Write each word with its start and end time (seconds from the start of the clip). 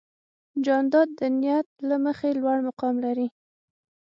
جانداد 0.65 1.09
د 1.19 1.21
نیت 1.39 1.67
له 1.89 1.95
مخې 2.05 2.29
لوړ 2.41 2.57
مقام 2.67 2.95
لري. 3.05 3.27